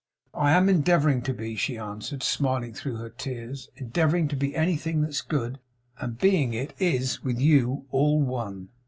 [0.33, 3.69] 'I am endeavouring to be,' she answered, smiling through her tears.
[3.75, 5.59] 'Endeavouring to be anything that's good,
[5.99, 8.69] and being it, is, with you, all one.